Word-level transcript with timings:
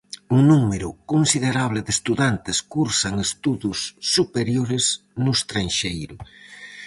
Un 0.35 0.41
número 0.51 0.87
considerable 1.11 1.79
de 1.85 1.91
estudantes 1.97 2.57
cursan 2.73 3.15
estudos 3.27 3.79
superiores 4.15 4.85
no 5.23 5.29
estranxeiro. 5.39 6.15